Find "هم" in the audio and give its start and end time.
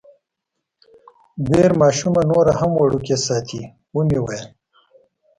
2.59-2.71